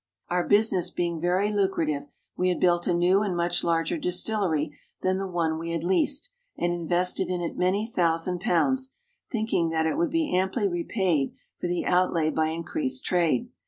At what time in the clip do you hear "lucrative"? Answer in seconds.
1.53-2.07